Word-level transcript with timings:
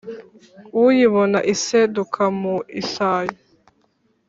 Uyibona 0.85 1.39
iseduka 1.53 2.23
mu 2.39 2.55
isayo 2.81 3.35